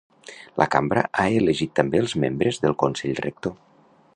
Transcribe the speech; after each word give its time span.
La 0.61 0.65
cambra 0.75 1.03
ha 1.23 1.25
elegit 1.41 1.75
també 1.81 2.01
els 2.05 2.15
membres 2.25 2.59
del 2.65 2.77
consell 2.85 3.15
rector. 3.27 3.55